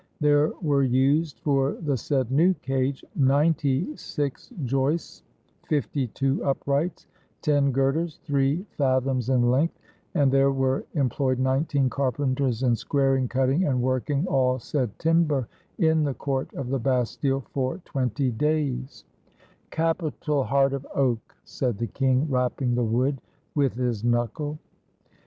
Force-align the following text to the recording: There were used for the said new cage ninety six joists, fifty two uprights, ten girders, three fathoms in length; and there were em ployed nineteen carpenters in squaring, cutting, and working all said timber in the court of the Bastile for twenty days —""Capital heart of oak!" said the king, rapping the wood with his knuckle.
There 0.19 0.47
were 0.63 0.81
used 0.81 1.41
for 1.41 1.73
the 1.73 1.95
said 1.95 2.31
new 2.31 2.55
cage 2.55 3.05
ninety 3.15 3.95
six 3.95 4.51
joists, 4.65 5.21
fifty 5.67 6.07
two 6.07 6.43
uprights, 6.43 7.05
ten 7.43 7.71
girders, 7.71 8.19
three 8.23 8.65
fathoms 8.77 9.29
in 9.29 9.51
length; 9.51 9.77
and 10.15 10.31
there 10.31 10.51
were 10.51 10.85
em 10.95 11.07
ployed 11.11 11.37
nineteen 11.37 11.87
carpenters 11.87 12.63
in 12.63 12.75
squaring, 12.75 13.27
cutting, 13.27 13.65
and 13.65 13.79
working 13.79 14.25
all 14.25 14.57
said 14.57 14.97
timber 14.97 15.47
in 15.77 16.03
the 16.03 16.15
court 16.15 16.51
of 16.55 16.69
the 16.69 16.79
Bastile 16.79 17.41
for 17.53 17.77
twenty 17.85 18.31
days 18.31 19.03
—""Capital 19.69 20.45
heart 20.45 20.73
of 20.73 20.83
oak!" 20.95 21.35
said 21.43 21.77
the 21.77 21.85
king, 21.85 22.27
rapping 22.27 22.73
the 22.73 22.83
wood 22.83 23.21
with 23.53 23.75
his 23.75 24.03
knuckle. 24.03 24.57